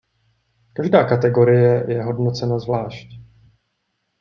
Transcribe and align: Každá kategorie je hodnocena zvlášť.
Každá 0.73 1.03
kategorie 1.03 1.91
je 1.93 2.03
hodnocena 2.03 2.59
zvlášť. 2.59 3.07